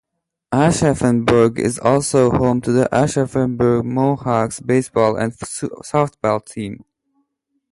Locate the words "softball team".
5.37-6.83